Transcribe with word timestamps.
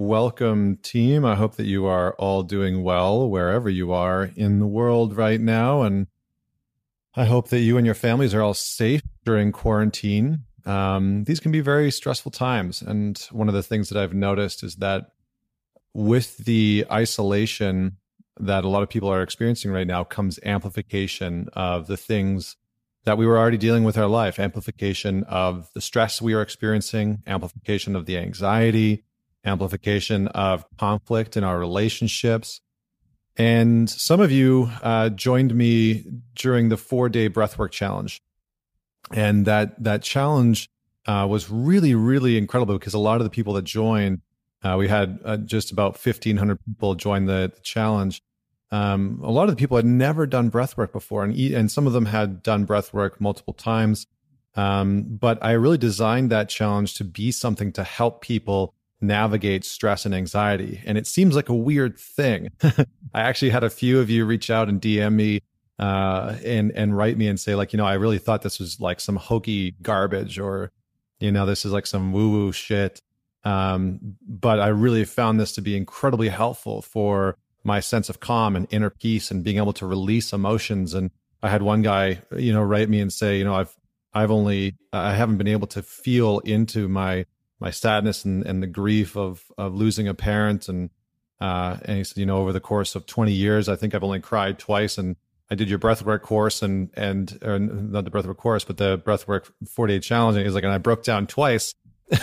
Welcome, 0.00 0.78
team. 0.78 1.26
I 1.26 1.34
hope 1.34 1.56
that 1.56 1.66
you 1.66 1.84
are 1.84 2.14
all 2.14 2.42
doing 2.42 2.82
well 2.82 3.28
wherever 3.28 3.68
you 3.68 3.92
are 3.92 4.30
in 4.34 4.58
the 4.58 4.66
world 4.66 5.14
right 5.14 5.38
now. 5.38 5.82
And 5.82 6.06
I 7.14 7.26
hope 7.26 7.48
that 7.48 7.60
you 7.60 7.76
and 7.76 7.84
your 7.84 7.94
families 7.94 8.32
are 8.32 8.40
all 8.40 8.54
safe 8.54 9.02
during 9.26 9.52
quarantine. 9.52 10.44
Um, 10.64 11.24
these 11.24 11.38
can 11.38 11.52
be 11.52 11.60
very 11.60 11.90
stressful 11.90 12.30
times. 12.30 12.80
And 12.80 13.18
one 13.30 13.48
of 13.48 13.54
the 13.54 13.62
things 13.62 13.90
that 13.90 14.02
I've 14.02 14.14
noticed 14.14 14.64
is 14.64 14.76
that 14.76 15.08
with 15.92 16.38
the 16.38 16.86
isolation 16.90 17.98
that 18.38 18.64
a 18.64 18.68
lot 18.68 18.82
of 18.82 18.88
people 18.88 19.10
are 19.10 19.22
experiencing 19.22 19.70
right 19.70 19.86
now 19.86 20.02
comes 20.02 20.40
amplification 20.42 21.50
of 21.52 21.88
the 21.88 21.98
things 21.98 22.56
that 23.04 23.18
we 23.18 23.26
were 23.26 23.38
already 23.38 23.58
dealing 23.58 23.84
with 23.84 23.98
our 23.98 24.08
life 24.08 24.38
amplification 24.38 25.24
of 25.24 25.68
the 25.74 25.82
stress 25.82 26.22
we 26.22 26.32
are 26.32 26.40
experiencing 26.40 27.22
amplification 27.26 27.94
of 27.94 28.06
the 28.06 28.16
anxiety 28.16 29.04
amplification 29.44 30.28
of 30.28 30.64
conflict 30.78 31.36
in 31.36 31.44
our 31.44 31.58
relationships. 31.58 32.60
And 33.36 33.88
some 33.88 34.20
of 34.20 34.30
you 34.30 34.70
uh, 34.82 35.10
joined 35.10 35.54
me 35.54 36.04
during 36.34 36.68
the 36.68 36.76
four 36.76 37.08
day 37.08 37.28
breathwork 37.28 37.70
challenge. 37.70 38.20
And 39.12 39.46
that 39.46 39.82
that 39.82 40.02
challenge 40.02 40.68
uh, 41.06 41.26
was 41.28 41.50
really 41.50 41.94
really 41.94 42.36
incredible 42.36 42.78
because 42.78 42.94
a 42.94 42.98
lot 42.98 43.20
of 43.20 43.24
the 43.24 43.30
people 43.30 43.54
that 43.54 43.64
joined 43.64 44.20
uh, 44.62 44.76
we 44.78 44.88
had 44.88 45.18
uh, 45.24 45.36
just 45.38 45.72
about 45.72 45.92
1500 45.92 46.58
people 46.66 46.94
join 46.94 47.24
the, 47.24 47.50
the 47.54 47.60
challenge. 47.62 48.22
Um, 48.70 49.20
a 49.24 49.30
lot 49.30 49.44
of 49.44 49.50
the 49.50 49.56
people 49.56 49.76
had 49.76 49.86
never 49.86 50.26
done 50.26 50.50
breathwork 50.50 50.92
before, 50.92 51.24
and 51.24 51.34
and 51.34 51.70
some 51.70 51.86
of 51.86 51.92
them 51.92 52.06
had 52.06 52.42
done 52.42 52.66
breathwork 52.66 53.20
multiple 53.20 53.54
times. 53.54 54.06
Um, 54.54 55.04
but 55.08 55.42
I 55.42 55.52
really 55.52 55.78
designed 55.78 56.30
that 56.30 56.48
challenge 56.48 56.94
to 56.94 57.04
be 57.04 57.32
something 57.32 57.72
to 57.72 57.84
help 57.84 58.20
people 58.20 58.74
navigate 59.00 59.64
stress 59.64 60.04
and 60.04 60.14
anxiety. 60.14 60.82
And 60.84 60.98
it 60.98 61.06
seems 61.06 61.34
like 61.34 61.48
a 61.48 61.54
weird 61.54 61.98
thing. 61.98 62.50
I 62.62 63.20
actually 63.20 63.50
had 63.50 63.64
a 63.64 63.70
few 63.70 64.00
of 64.00 64.10
you 64.10 64.24
reach 64.24 64.50
out 64.50 64.68
and 64.68 64.80
DM 64.80 65.14
me 65.14 65.40
uh, 65.78 66.36
and 66.44 66.72
and 66.74 66.96
write 66.96 67.16
me 67.16 67.26
and 67.26 67.40
say 67.40 67.54
like, 67.54 67.72
you 67.72 67.78
know, 67.78 67.86
I 67.86 67.94
really 67.94 68.18
thought 68.18 68.42
this 68.42 68.58
was 68.58 68.80
like 68.80 69.00
some 69.00 69.16
hokey 69.16 69.74
garbage, 69.82 70.38
or 70.38 70.72
you 71.20 71.32
know, 71.32 71.46
this 71.46 71.64
is 71.64 71.72
like 71.72 71.86
some 71.86 72.12
woo 72.12 72.30
woo 72.30 72.52
shit. 72.52 73.00
Um, 73.44 74.16
but 74.26 74.60
I 74.60 74.68
really 74.68 75.04
found 75.04 75.40
this 75.40 75.52
to 75.52 75.62
be 75.62 75.76
incredibly 75.76 76.28
helpful 76.28 76.82
for 76.82 77.36
my 77.64 77.80
sense 77.80 78.08
of 78.08 78.20
calm 78.20 78.56
and 78.56 78.66
inner 78.70 78.90
peace 78.90 79.30
and 79.30 79.44
being 79.44 79.56
able 79.58 79.72
to 79.74 79.86
release 79.86 80.32
emotions. 80.32 80.94
And 80.94 81.10
I 81.42 81.48
had 81.48 81.62
one 81.62 81.82
guy, 81.82 82.20
you 82.36 82.52
know, 82.52 82.62
write 82.62 82.88
me 82.88 83.00
and 83.00 83.12
say, 83.12 83.38
you 83.38 83.44
know, 83.44 83.54
I've, 83.54 83.74
I've 84.12 84.30
only, 84.30 84.76
I 84.92 85.14
haven't 85.14 85.38
been 85.38 85.48
able 85.48 85.66
to 85.68 85.82
feel 85.82 86.40
into 86.40 86.88
my, 86.88 87.26
my 87.60 87.70
sadness 87.70 88.24
and, 88.24 88.44
and 88.44 88.62
the 88.62 88.66
grief 88.66 89.16
of, 89.16 89.44
of 89.58 89.74
losing 89.74 90.08
a 90.08 90.14
parent. 90.14 90.68
And, 90.68 90.90
uh, 91.40 91.76
and 91.84 91.98
he 91.98 92.04
said, 92.04 92.18
you 92.18 92.26
know, 92.26 92.38
over 92.38 92.52
the 92.52 92.60
course 92.60 92.94
of 92.94 93.06
20 93.06 93.32
years, 93.32 93.68
I 93.68 93.76
think 93.76 93.94
I've 93.94 94.04
only 94.04 94.20
cried 94.20 94.58
twice. 94.58 94.98
And 94.98 95.16
I 95.50 95.54
did 95.54 95.68
your 95.68 95.78
breathwork 95.78 96.22
course 96.22 96.62
and, 96.62 96.90
and, 96.94 97.38
or 97.42 97.58
not 97.58 98.04
the 98.04 98.10
breathwork 98.10 98.38
course, 98.38 98.64
but 98.64 98.78
the 98.78 98.98
breathwork 98.98 99.50
48 99.68 100.02
challenge. 100.02 100.36
And 100.36 100.46
he's 100.46 100.54
like, 100.54 100.64
and 100.64 100.72
I 100.72 100.78
broke 100.78 101.02
down 101.02 101.26
twice. 101.26 101.74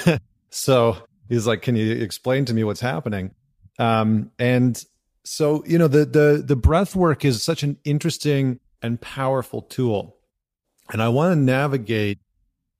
so 0.49 0.97
he's 1.30 1.45
like, 1.45 1.61
can 1.61 1.75
you 1.75 1.91
explain 1.93 2.45
to 2.45 2.53
me 2.53 2.63
what's 2.63 2.81
happening? 2.81 3.31
Um, 3.80 4.31
and 4.39 4.83
so, 5.23 5.63
you 5.67 5.77
know, 5.77 5.88
the 5.88 6.05
the 6.05 6.43
the 6.43 6.55
breath 6.55 6.95
work 6.95 7.25
is 7.25 7.43
such 7.43 7.61
an 7.61 7.77
interesting 7.83 8.59
and 8.81 8.99
powerful 8.99 9.61
tool. 9.61 10.17
And 10.91 11.02
I 11.02 11.09
want 11.09 11.33
to 11.33 11.35
navigate 11.35 12.19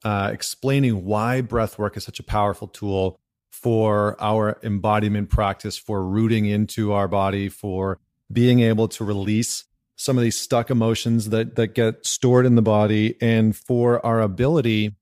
uh, 0.04 0.30
explaining 0.32 1.06
why 1.06 1.42
breath 1.42 1.78
work 1.78 1.98
is 1.98 2.04
such 2.04 2.20
a 2.20 2.24
powerful 2.24 2.68
tool 2.68 3.20
for 3.52 4.16
our 4.20 4.60
embodiment 4.64 5.30
practice, 5.30 5.78
for 5.78 6.04
rooting 6.04 6.46
into 6.46 6.94
our 6.94 7.08
body, 7.08 7.50
for 7.50 8.00
being 8.32 8.60
able 8.60 8.88
to 8.88 9.04
release 9.04 9.64
some 9.96 10.18
of 10.18 10.24
these 10.24 10.38
stuck 10.38 10.70
emotions 10.70 11.30
that 11.30 11.56
that 11.56 11.74
get 11.74 12.06
stored 12.06 12.46
in 12.46 12.56
the 12.56 12.62
body, 12.62 13.16
and 13.22 13.56
for 13.56 14.06
our 14.06 14.22
ability 14.22 14.96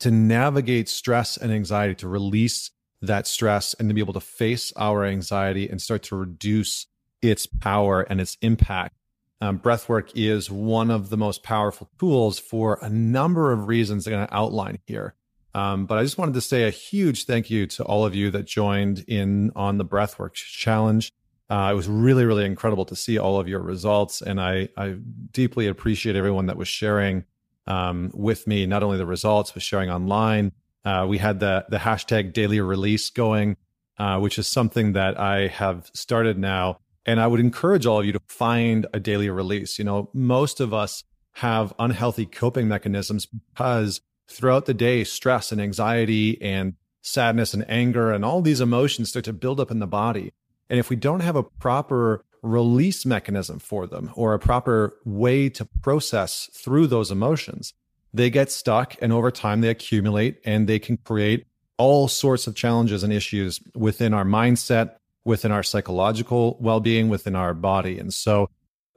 to 0.00 0.10
navigate 0.10 0.88
stress 0.88 1.36
and 1.36 1.52
anxiety, 1.52 1.94
to 1.94 2.08
release 2.08 2.70
that 3.00 3.26
stress 3.26 3.74
and 3.74 3.88
to 3.88 3.94
be 3.94 4.00
able 4.00 4.12
to 4.12 4.20
face 4.20 4.72
our 4.76 5.04
anxiety 5.04 5.68
and 5.68 5.82
start 5.82 6.02
to 6.04 6.16
reduce 6.16 6.86
its 7.20 7.46
power 7.46 8.02
and 8.02 8.20
its 8.20 8.36
impact. 8.40 8.94
Um, 9.42 9.58
breathwork 9.58 10.12
is 10.14 10.50
one 10.50 10.90
of 10.90 11.10
the 11.10 11.16
most 11.16 11.42
powerful 11.42 11.90
tools 11.98 12.38
for 12.38 12.78
a 12.80 12.88
number 12.88 13.52
of 13.52 13.68
reasons 13.68 14.06
I'm 14.06 14.12
going 14.12 14.26
to 14.26 14.34
outline 14.34 14.78
here. 14.86 15.14
Um, 15.54 15.84
but 15.84 15.98
I 15.98 16.02
just 16.02 16.16
wanted 16.16 16.34
to 16.34 16.40
say 16.40 16.62
a 16.66 16.70
huge 16.70 17.26
thank 17.26 17.50
you 17.50 17.66
to 17.66 17.84
all 17.84 18.06
of 18.06 18.14
you 18.14 18.30
that 18.30 18.46
joined 18.46 19.04
in 19.08 19.50
on 19.54 19.76
the 19.76 19.84
breathwork 19.84 20.32
challenge. 20.34 21.12
Uh, 21.50 21.70
it 21.72 21.74
was 21.74 21.88
really, 21.88 22.24
really 22.24 22.46
incredible 22.46 22.86
to 22.86 22.96
see 22.96 23.18
all 23.18 23.38
of 23.38 23.48
your 23.48 23.60
results, 23.60 24.22
and 24.22 24.40
I, 24.40 24.70
I 24.78 24.96
deeply 25.32 25.66
appreciate 25.66 26.16
everyone 26.16 26.46
that 26.46 26.56
was 26.56 26.68
sharing 26.68 27.24
um, 27.66 28.10
with 28.14 28.46
me 28.46 28.64
not 28.64 28.82
only 28.82 28.96
the 28.96 29.06
results 29.06 29.52
but 29.52 29.62
sharing 29.62 29.90
online 29.90 30.52
uh, 30.84 31.06
we 31.08 31.18
had 31.18 31.40
the 31.40 31.64
the 31.68 31.78
hashtag 31.78 32.32
daily 32.32 32.60
release 32.60 33.10
going, 33.10 33.56
uh, 33.98 34.18
which 34.18 34.38
is 34.38 34.46
something 34.46 34.92
that 34.94 35.18
I 35.18 35.48
have 35.48 35.90
started 35.94 36.38
now. 36.38 36.78
And 37.04 37.20
I 37.20 37.26
would 37.26 37.40
encourage 37.40 37.86
all 37.86 38.00
of 38.00 38.06
you 38.06 38.12
to 38.12 38.20
find 38.28 38.86
a 38.92 39.00
daily 39.00 39.28
release. 39.28 39.78
You 39.78 39.84
know, 39.84 40.10
most 40.12 40.60
of 40.60 40.72
us 40.72 41.04
have 41.36 41.72
unhealthy 41.78 42.26
coping 42.26 42.68
mechanisms 42.68 43.26
because 43.26 44.00
throughout 44.28 44.66
the 44.66 44.74
day, 44.74 45.04
stress 45.04 45.50
and 45.52 45.60
anxiety 45.60 46.40
and 46.40 46.74
sadness 47.00 47.52
and 47.52 47.68
anger 47.68 48.12
and 48.12 48.24
all 48.24 48.40
these 48.40 48.60
emotions 48.60 49.10
start 49.10 49.24
to 49.24 49.32
build 49.32 49.58
up 49.58 49.70
in 49.70 49.80
the 49.80 49.86
body. 49.86 50.32
And 50.70 50.78
if 50.78 50.88
we 50.88 50.96
don't 50.96 51.20
have 51.20 51.36
a 51.36 51.42
proper 51.42 52.24
release 52.42 53.04
mechanism 53.04 53.58
for 53.58 53.86
them 53.86 54.10
or 54.14 54.34
a 54.34 54.38
proper 54.38 54.96
way 55.04 55.48
to 55.48 55.64
process 55.82 56.48
through 56.52 56.86
those 56.86 57.10
emotions, 57.10 57.74
they 58.14 58.30
get 58.30 58.50
stuck 58.50 58.96
and 59.00 59.12
over 59.12 59.30
time 59.30 59.60
they 59.60 59.68
accumulate 59.68 60.38
and 60.44 60.68
they 60.68 60.78
can 60.78 60.96
create 60.98 61.46
all 61.78 62.08
sorts 62.08 62.46
of 62.46 62.54
challenges 62.54 63.02
and 63.02 63.12
issues 63.12 63.60
within 63.74 64.14
our 64.14 64.24
mindset, 64.24 64.96
within 65.24 65.52
our 65.52 65.62
psychological 65.62 66.56
well 66.60 66.80
being, 66.80 67.08
within 67.08 67.36
our 67.36 67.54
body. 67.54 67.98
And 67.98 68.12
so 68.12 68.48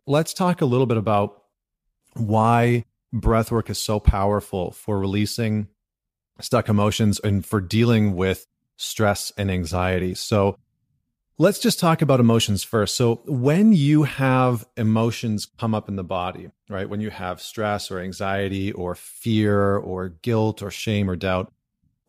let's 0.07 0.33
talk 0.33 0.61
a 0.61 0.65
little 0.65 0.85
bit 0.85 0.97
about 0.97 1.43
why 2.13 2.85
breath 3.11 3.51
work 3.51 3.69
is 3.69 3.77
so 3.77 3.99
powerful 3.99 4.71
for 4.71 4.99
releasing 4.99 5.67
stuck 6.39 6.69
emotions 6.69 7.19
and 7.19 7.45
for 7.45 7.61
dealing 7.61 8.15
with 8.15 8.45
stress 8.77 9.31
and 9.37 9.49
anxiety. 9.49 10.13
So 10.13 10.57
Let's 11.37 11.59
just 11.59 11.81
talk 11.81 12.01
about 12.01 12.21
emotions 12.21 12.63
first. 12.63 12.95
So, 12.95 13.21
when 13.25 13.73
you 13.73 14.03
have 14.03 14.65
emotions 14.77 15.45
come 15.45 15.75
up 15.75 15.89
in 15.89 15.97
the 15.97 16.03
body, 16.03 16.49
right? 16.69 16.87
When 16.87 17.01
you 17.01 17.09
have 17.09 17.41
stress 17.41 17.91
or 17.91 17.99
anxiety 17.99 18.71
or 18.71 18.95
fear 18.95 19.75
or 19.75 20.09
guilt 20.21 20.61
or 20.61 20.71
shame 20.71 21.09
or 21.09 21.17
doubt, 21.17 21.51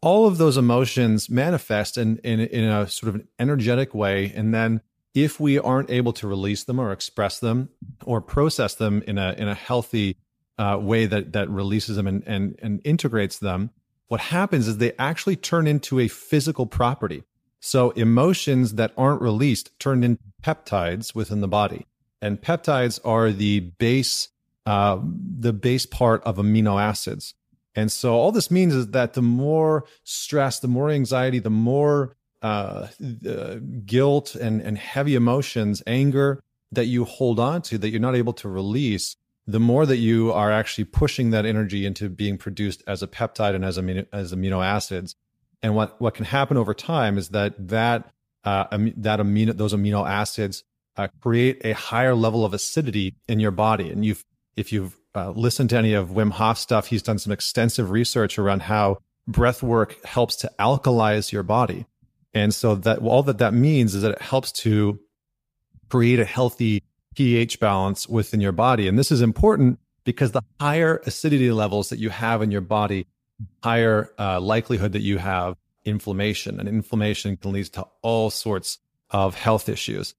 all 0.07 0.29
of 0.29 0.39
those 0.39 0.57
emotions 0.57 1.29
manifest 1.29 1.99
in, 1.99 2.19
in, 2.19 2.39
in 2.39 2.63
a 2.63 2.87
sort 2.87 3.09
of 3.09 3.17
an 3.17 3.27
energetic 3.41 3.93
way. 3.93 4.33
And 4.37 4.55
then, 4.55 4.81
if 5.15 5.41
we 5.41 5.59
aren't 5.59 5.91
able 5.91 6.13
to 6.13 6.29
release 6.29 6.63
them 6.63 6.79
or 6.79 6.93
express 6.93 7.41
them 7.41 7.71
or 8.05 8.21
process 8.21 8.77
them 8.77 9.03
in 9.09 9.19
a, 9.19 9.35
in 9.37 9.49
a 9.49 9.55
healthy 9.55 10.19
uh, 10.59 10.79
way 10.81 11.07
that, 11.07 11.33
that 11.33 11.51
releases 11.51 11.97
them 11.97 12.07
and, 12.07 12.23
and, 12.25 12.57
and 12.63 12.81
integrates 12.85 13.41
them, 13.41 13.71
what 14.07 14.21
happens 14.21 14.69
is 14.69 14.77
they 14.77 14.93
actually 14.97 15.35
turn 15.35 15.67
into 15.67 15.99
a 15.99 16.07
physical 16.07 16.67
property. 16.67 17.25
So 17.59 17.91
emotions 17.91 18.75
that 18.75 18.93
aren't 18.97 19.23
released 19.23 19.77
turn 19.81 20.05
into 20.05 20.23
peptides 20.41 21.17
within 21.17 21.41
the 21.41 21.49
body, 21.49 21.85
and 22.23 22.41
peptides 22.41 23.01
are 23.05 23.33
the 23.33 23.59
base, 23.59 24.29
uh, 24.67 25.01
the 25.41 25.53
base 25.53 25.85
part 25.85 26.23
of 26.23 26.37
amino 26.37 26.81
acids. 26.81 27.35
And 27.77 27.93
so 27.93 28.15
all 28.15 28.33
this 28.33 28.51
means 28.51 28.75
is 28.75 28.89
that 28.89 29.13
the 29.13 29.23
more 29.23 29.85
stress, 30.03 30.59
the 30.59 30.69
more 30.69 30.91
anxiety, 30.91 31.39
the 31.39 31.51
more 31.51 32.17
uh, 32.43 32.89
uh, 33.29 33.57
guilt 33.85 34.35
and, 34.35 34.63
and 34.63 34.79
heavy 34.79 35.15
emotions, 35.15 35.83
anger 35.87 36.43
that 36.73 36.87
you 36.87 37.05
hold 37.05 37.39
on 37.39 37.63
to 37.63 37.79
that 37.79 37.91
you're 37.91 38.01
not 38.01 38.17
able 38.17 38.33
to 38.33 38.49
release, 38.49 39.17
the 39.47 39.61
more 39.61 39.87
that 39.87 39.99
you 39.99 40.33
are 40.33 40.51
actually 40.51 40.85
pushing 40.85 41.31
that 41.31 41.45
energy 41.45 41.87
into 41.87 42.09
being 42.09 42.39
produced 42.39 42.83
as 42.87 43.03
a 43.03 43.07
peptide 43.07 43.55
and 43.55 43.65
as 43.65 43.79
amino, 43.79 44.07
as 44.13 44.33
amino 44.33 44.65
acids. 44.65 45.15
And 45.63 45.75
what, 45.75 46.01
what 46.01 46.15
can 46.15 46.25
happen 46.25 46.57
over 46.57 46.75
time 46.75 47.19
is 47.19 47.29
that 47.31 47.69
that, 47.69 48.11
uh, 48.45 48.67
that 48.71 49.21
amino, 49.21 49.57
those 49.57 49.75
amino 49.75 50.09
acids 50.09 50.65
uh, 50.97 51.09
create 51.21 51.61
a 51.65 51.73
higher 51.73 52.15
level 52.15 52.45
of 52.45 52.55
acidity 52.55 53.17
in 53.29 53.39
your 53.39 53.51
body. 53.51 53.91
And 53.91 54.05
you've, 54.05 54.25
if 54.57 54.73
you've 54.73 54.97
uh, 55.17 55.33
to 55.33 55.77
any 55.77 55.95
of 55.95 56.11
Wim 56.11 56.31
Hof 56.31 56.59
stuff, 56.59 56.87
he's 56.87 57.03
done 57.03 57.19
some 57.19 57.33
extensive 57.33 57.91
research 57.91 58.39
around 58.39 58.63
how 58.63 58.99
breath 59.27 59.63
work 59.63 60.05
helps 60.05 60.37
to 60.37 60.53
alkalize 60.59 61.33
your 61.33 61.43
body. 61.43 61.87
And 62.35 62.55
so 62.55 62.75
that 62.75 62.99
all 62.99 63.23
that 63.25 63.39
that 63.39 63.55
means 63.55 63.95
is 63.95 64.03
that 64.03 64.13
it 64.13 64.23
helps 64.23 64.53
to 64.53 65.01
create 65.89 66.21
a 66.21 66.25
healthy 66.25 66.83
pH 67.15 67.59
balance 67.59 68.09
within 68.09 68.41
your 68.41 68.53
body. 68.53 68.87
And 68.89 68.99
this 68.99 69.11
is 69.11 69.23
important 69.23 69.79
because 70.05 70.33
the 70.33 70.43
higher 70.61 71.01
acidity 71.07 71.51
levels 71.51 71.89
that 71.89 71.99
you 71.99 72.11
have 72.11 72.43
in 72.43 72.51
your 72.51 72.61
body 72.61 73.07
higher 73.63 74.11
uh, 74.19 74.41
likelihood 74.41 74.93
that 74.93 75.03
you 75.03 75.19
have 75.19 75.57
inflammation, 75.85 76.59
and 76.59 76.69
inflammation 76.69 77.37
can 77.37 77.53
lead 77.53 77.67
to 77.67 77.87
all 78.03 78.31
sorts 78.31 78.79
of 79.11 79.35
health 79.35 79.69
issues. 79.69 80.15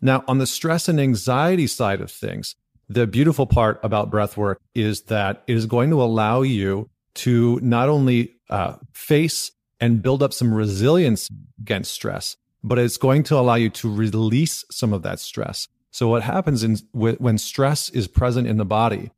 Now, 0.00 0.24
on 0.28 0.38
the 0.38 0.46
stress 0.46 0.88
and 0.88 1.00
anxiety 1.00 1.66
side 1.66 2.00
of 2.00 2.10
things, 2.10 2.54
the 2.88 3.06
beautiful 3.06 3.46
part 3.46 3.80
about 3.82 4.10
breath 4.10 4.36
work 4.36 4.60
is 4.74 5.02
that 5.02 5.42
it 5.46 5.56
is 5.56 5.66
going 5.66 5.90
to 5.90 6.02
allow 6.02 6.42
you 6.42 6.88
to 7.14 7.58
not 7.62 7.88
only 7.88 8.36
uh, 8.48 8.74
face 8.92 9.52
and 9.80 10.02
build 10.02 10.22
up 10.22 10.32
some 10.32 10.52
resilience 10.52 11.28
against 11.60 11.92
stress, 11.92 12.36
but 12.64 12.78
it's 12.78 12.96
going 12.96 13.22
to 13.24 13.36
allow 13.36 13.54
you 13.54 13.70
to 13.70 13.92
release 13.92 14.64
some 14.70 14.92
of 14.92 15.02
that 15.02 15.20
stress. 15.20 15.68
So, 15.90 16.08
what 16.08 16.22
happens 16.22 16.64
in, 16.64 16.76
when 16.92 17.38
stress 17.38 17.88
is 17.90 18.08
present 18.08 18.46
in 18.46 18.56
the 18.56 18.64
body 18.64 19.10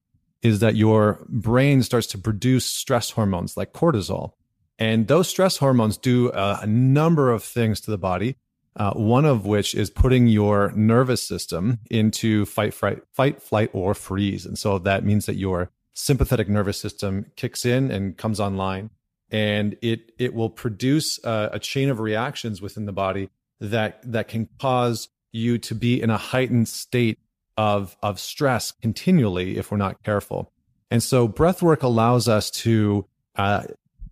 is 0.43 0.61
that 0.61 0.77
your 0.77 1.25
brain 1.29 1.83
starts 1.83 2.07
to 2.09 2.19
produce 2.19 2.65
stress 2.65 3.11
hormones 3.11 3.57
like 3.57 3.73
cortisol. 3.73 4.33
And 4.79 5.07
those 5.09 5.29
stress 5.29 5.59
hormones 5.59 5.99
do 5.99 6.31
a, 6.33 6.61
a 6.63 6.67
number 6.67 7.31
of 7.31 7.45
things 7.45 7.81
to 7.83 7.91
the 7.91 7.99
body. 7.99 8.37
Uh, 8.77 8.93
one 8.93 9.25
of 9.25 9.45
which 9.45 9.75
is 9.75 9.91
putting 9.91 10.29
your 10.29 10.71
nervous 10.77 11.27
system 11.27 11.81
into 11.91 12.47
fight, 12.47 12.73
fight, 12.73 13.03
fight, 13.13 13.43
flight, 13.43 13.69
or 13.73 13.95
freeze. 13.95 14.47
And 14.47 14.57
so 14.57 14.79
that 14.79 15.05
means 15.05 15.27
that 15.27 15.35
your 15.35 15.71
sympathetic 15.93 16.49
nervous 16.49 16.81
system 16.81 17.27
kicks 17.35 17.67
in 17.67 17.91
and 17.91 18.17
comes 18.17 18.39
online, 18.39 18.91
and 19.29 19.77
it 19.83 20.13
it 20.19 20.35
will 20.35 20.51
produce 20.51 21.19
a, 21.25 21.51
a 21.55 21.59
chain 21.59 21.91
of 21.91 21.99
reactions 21.99 22.63
within 22.63 22.87
the 22.87 22.93
body 22.93 23.29
that 23.61 24.01
that 24.05 24.29
can 24.29 24.49
cause 24.61 25.09
you 25.33 25.59
to 25.59 25.75
be 25.75 26.01
in 26.01 26.11
a 26.11 26.17
heightened 26.17 26.69
state 26.69 27.19
of 27.57 27.97
of 28.03 28.21
stress 28.21 28.71
continually 28.71 29.59
if 29.59 29.71
we're 29.71 29.79
not 29.79 30.03
careful. 30.05 30.53
And 30.91 31.03
so 31.03 31.29
breath 31.29 31.63
work 31.63 31.83
allows 31.83 32.29
us 32.29 32.51
to, 32.51 33.07
uh, 33.37 33.65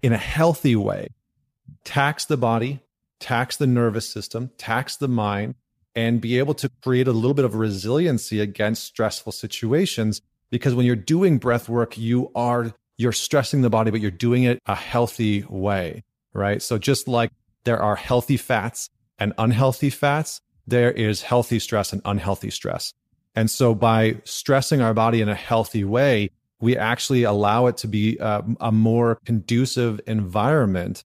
in 0.02 0.12
a 0.12 0.19
healthy 0.19 0.76
way, 0.76 1.08
tax 1.84 2.25
the 2.25 2.37
body 2.37 2.81
tax 3.20 3.56
the 3.56 3.67
nervous 3.67 4.09
system, 4.09 4.50
tax 4.59 4.97
the 4.97 5.09
mind, 5.09 5.55
and 5.94 6.20
be 6.20 6.38
able 6.38 6.55
to 6.55 6.70
create 6.82 7.09
a 7.09 7.12
little 7.12 7.35
bit 7.35 7.44
of 7.44 7.55
resiliency 7.55 8.41
against 8.41 8.85
stressful 8.85 9.32
situations. 9.32 10.20
Because 10.50 10.75
when 10.75 10.87
you're 10.87 10.97
doing 10.97 11.38
breath 11.38 11.69
work, 11.69 11.99
you 11.99 12.31
are 12.35 12.73
you're 12.97 13.12
stressing 13.12 13.62
the 13.62 13.70
body, 13.70 13.91
but 13.91 14.00
you're 14.00 14.11
doing 14.11 14.43
it 14.43 14.61
a 14.67 14.75
healthy 14.75 15.44
way, 15.49 16.03
right? 16.32 16.61
So 16.61 16.79
just 16.79 17.06
like 17.06 17.31
there 17.65 17.81
are 17.81 17.97
healthy 17.97 18.37
fats 18.37 18.91
and 19.19 19.32
unhealthy 19.38 19.91
fats, 19.91 20.41
there 20.67 20.91
is 20.91 21.23
healthy 21.23 21.59
stress 21.59 21.93
and 21.93 22.03
unhealthy 22.05 22.50
stress. 22.50 22.93
And 23.35 23.50
so 23.50 23.75
by 23.75 24.20
stressing 24.25 24.81
our 24.81 24.94
body 24.94 25.20
in 25.20 25.29
a 25.29 25.35
healthy 25.35 25.85
way, 25.85 26.31
we 26.61 26.76
actually 26.76 27.23
allow 27.23 27.67
it 27.67 27.76
to 27.79 27.88
be 27.88 28.19
a, 28.19 28.44
a 28.61 28.73
more 28.73 29.20
conducive 29.25 30.00
environment 30.06 31.05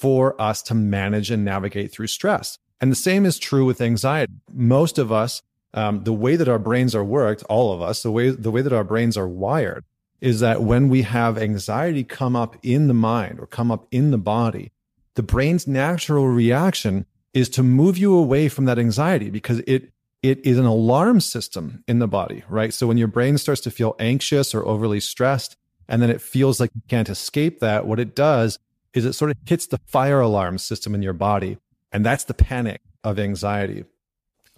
for 0.00 0.40
us 0.40 0.62
to 0.62 0.74
manage 0.74 1.30
and 1.30 1.44
navigate 1.44 1.92
through 1.92 2.08
stress. 2.08 2.58
And 2.80 2.90
the 2.90 2.96
same 2.96 3.24
is 3.24 3.38
true 3.38 3.64
with 3.64 3.80
anxiety. 3.80 4.32
Most 4.52 4.98
of 4.98 5.12
us, 5.12 5.42
um, 5.74 6.02
the 6.04 6.12
way 6.12 6.36
that 6.36 6.48
our 6.48 6.58
brains 6.58 6.94
are 6.94 7.04
worked, 7.04 7.44
all 7.44 7.72
of 7.72 7.80
us, 7.80 8.02
the 8.02 8.10
way 8.10 8.30
the 8.30 8.50
way 8.50 8.62
that 8.62 8.72
our 8.72 8.84
brains 8.84 9.16
are 9.16 9.28
wired, 9.28 9.84
is 10.20 10.40
that 10.40 10.62
when 10.62 10.88
we 10.88 11.02
have 11.02 11.38
anxiety 11.38 12.02
come 12.04 12.34
up 12.34 12.56
in 12.62 12.88
the 12.88 12.94
mind 12.94 13.38
or 13.38 13.46
come 13.46 13.70
up 13.70 13.86
in 13.90 14.10
the 14.10 14.18
body, 14.18 14.72
the 15.14 15.22
brain's 15.22 15.66
natural 15.66 16.26
reaction 16.26 17.06
is 17.32 17.48
to 17.50 17.62
move 17.62 17.96
you 17.96 18.14
away 18.16 18.48
from 18.48 18.64
that 18.64 18.78
anxiety 18.78 19.30
because 19.30 19.60
it 19.60 19.92
it 20.22 20.44
is 20.46 20.58
an 20.58 20.66
alarm 20.66 21.20
system 21.20 21.82
in 21.88 21.98
the 21.98 22.08
body, 22.08 22.44
right? 22.48 22.72
So 22.72 22.86
when 22.86 22.98
your 22.98 23.08
brain 23.08 23.38
starts 23.38 23.60
to 23.62 23.70
feel 23.70 23.96
anxious 23.98 24.54
or 24.54 24.64
overly 24.66 25.00
stressed, 25.00 25.56
and 25.88 26.00
then 26.00 26.10
it 26.10 26.20
feels 26.20 26.60
like 26.60 26.70
you 26.74 26.82
can't 26.88 27.08
escape 27.08 27.60
that, 27.60 27.86
what 27.86 27.98
it 27.98 28.14
does 28.14 28.58
is 28.94 29.04
it 29.04 29.12
sort 29.14 29.30
of 29.30 29.36
hits 29.46 29.66
the 29.66 29.78
fire 29.86 30.20
alarm 30.20 30.58
system 30.58 30.94
in 30.94 31.02
your 31.02 31.12
body. 31.12 31.58
And 31.92 32.04
that's 32.04 32.24
the 32.24 32.34
panic 32.34 32.80
of 33.04 33.18
anxiety. 33.18 33.84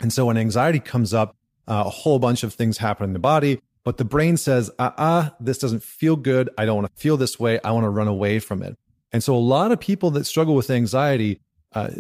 And 0.01 0.13
so 0.13 0.27
when 0.27 0.37
anxiety 0.37 0.81
comes 0.81 1.15
up, 1.15 1.37
uh, 1.67 1.85
a 1.87 1.91
whole 1.91 2.19
bunch 2.19 2.43
of 2.43 2.53
things 2.53 2.79
happen 2.79 3.05
in 3.05 3.13
the 3.13 3.19
body, 3.19 3.61
but 3.85 3.97
the 3.97 4.05
brain 4.05 4.37
says, 4.37 4.71
uh 4.79 4.91
uh-uh, 4.97 5.03
uh, 5.03 5.31
this 5.41 5.59
doesn't 5.59 5.83
feel 5.83 6.17
good. 6.17 6.51
I 6.59 6.65
don't 6.65 6.77
want 6.77 6.95
to 6.95 7.01
feel 7.01 7.17
this 7.17 7.39
way. 7.39 7.61
I 7.63 7.71
want 7.71 7.85
to 7.85 7.91
run 7.91 8.09
away 8.09 8.39
from 8.39 8.63
it. 8.63 8.77
And 9.13 9.23
so 9.23 9.35
a 9.35 9.37
lot 9.37 9.73
of 9.73 9.81
people 9.81 10.11
that 10.13 10.25
struggle 10.25 10.55
with 10.55 10.71
anxiety 10.71 11.41
uh, 11.73 11.91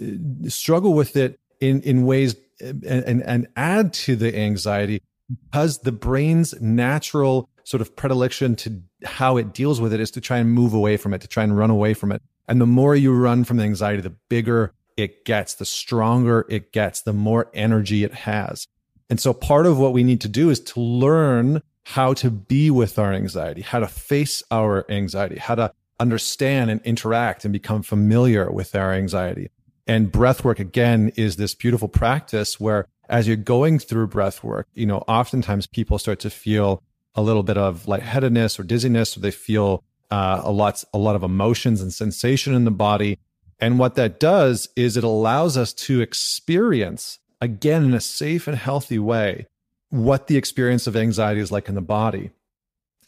struggle 0.48 0.94
with 0.94 1.16
it 1.16 1.38
in, 1.60 1.80
in 1.82 2.04
ways 2.04 2.36
and, 2.60 2.84
and, 2.84 3.22
and 3.22 3.46
add 3.56 3.92
to 3.92 4.16
the 4.16 4.36
anxiety 4.36 5.02
because 5.28 5.78
the 5.78 5.92
brain's 5.92 6.60
natural 6.60 7.48
sort 7.64 7.80
of 7.80 7.96
predilection 7.96 8.54
to 8.56 8.80
how 9.04 9.36
it 9.36 9.52
deals 9.52 9.80
with 9.80 9.92
it 9.92 10.00
is 10.00 10.10
to 10.12 10.20
try 10.20 10.38
and 10.38 10.50
move 10.50 10.74
away 10.74 10.96
from 10.96 11.14
it, 11.14 11.20
to 11.22 11.28
try 11.28 11.42
and 11.42 11.56
run 11.56 11.70
away 11.70 11.94
from 11.94 12.12
it. 12.12 12.22
And 12.46 12.60
the 12.60 12.66
more 12.66 12.94
you 12.94 13.12
run 13.14 13.44
from 13.44 13.56
the 13.56 13.64
anxiety, 13.64 14.02
the 14.02 14.14
bigger 14.28 14.72
it 14.96 15.24
gets, 15.24 15.54
the 15.54 15.64
stronger 15.64 16.46
it 16.48 16.72
gets, 16.72 17.00
the 17.00 17.12
more 17.12 17.50
energy 17.54 18.04
it 18.04 18.14
has. 18.14 18.66
And 19.10 19.20
so 19.20 19.32
part 19.32 19.66
of 19.66 19.78
what 19.78 19.92
we 19.92 20.04
need 20.04 20.20
to 20.22 20.28
do 20.28 20.50
is 20.50 20.60
to 20.60 20.80
learn 20.80 21.62
how 21.84 22.14
to 22.14 22.30
be 22.30 22.70
with 22.70 22.98
our 22.98 23.12
anxiety, 23.12 23.62
how 23.62 23.80
to 23.80 23.86
face 23.86 24.42
our 24.50 24.90
anxiety, 24.90 25.38
how 25.38 25.54
to 25.54 25.72
understand 26.00 26.70
and 26.70 26.80
interact 26.82 27.44
and 27.44 27.52
become 27.52 27.82
familiar 27.82 28.50
with 28.50 28.74
our 28.74 28.92
anxiety. 28.92 29.50
And 29.86 30.10
breath 30.10 30.44
work 30.44 30.58
again 30.58 31.12
is 31.16 31.36
this 31.36 31.54
beautiful 31.54 31.88
practice 31.88 32.58
where 32.58 32.86
as 33.08 33.26
you're 33.28 33.36
going 33.36 33.78
through 33.78 34.06
breath 34.06 34.42
work, 34.42 34.66
you 34.72 34.86
know, 34.86 34.98
oftentimes 35.06 35.66
people 35.66 35.98
start 35.98 36.20
to 36.20 36.30
feel 36.30 36.82
a 37.14 37.22
little 37.22 37.42
bit 37.42 37.56
of 37.56 37.86
lightheadedness 37.86 38.58
or 38.58 38.62
dizziness, 38.64 39.16
or 39.16 39.20
they 39.20 39.30
feel 39.30 39.82
uh, 40.10 40.40
a 40.44 40.52
lot 40.52 40.82
a 40.92 40.98
lot 40.98 41.16
of 41.16 41.22
emotions 41.22 41.80
and 41.80 41.92
sensation 41.92 42.54
in 42.54 42.64
the 42.64 42.70
body. 42.70 43.18
And 43.60 43.78
what 43.78 43.94
that 43.94 44.20
does 44.20 44.68
is 44.76 44.96
it 44.96 45.04
allows 45.04 45.56
us 45.56 45.72
to 45.74 46.00
experience 46.00 47.18
again 47.40 47.84
in 47.84 47.94
a 47.94 48.00
safe 48.00 48.46
and 48.46 48.56
healthy 48.56 48.98
way 48.98 49.46
what 49.90 50.26
the 50.26 50.36
experience 50.36 50.86
of 50.86 50.96
anxiety 50.96 51.40
is 51.40 51.52
like 51.52 51.68
in 51.68 51.74
the 51.74 51.80
body. 51.80 52.30